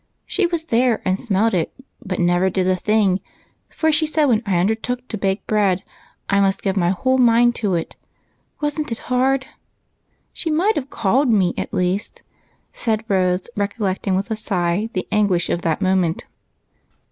[0.25, 1.71] She was there and smelt it,
[2.03, 3.19] but never did a thing,
[3.69, 5.83] for she said, when I undertook to bake bread
[6.27, 7.95] I must give my whole mind to it.
[8.61, 9.45] Wasn't it hard?
[10.33, 12.23] She might have called me at least,"
[12.73, 16.25] said Rose, recollect ing, wdth a sigh, the anguish of that moment.